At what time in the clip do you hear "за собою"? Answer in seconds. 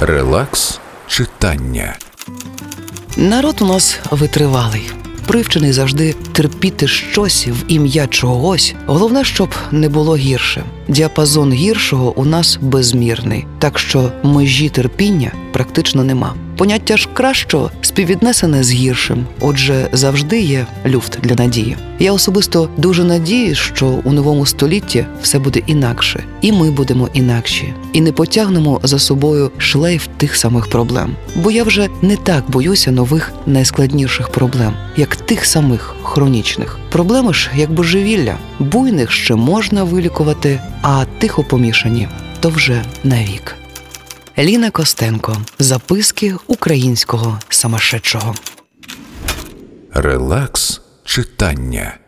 28.82-29.50